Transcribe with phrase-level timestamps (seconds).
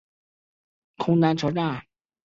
[0.97, 1.85] 空丹车站。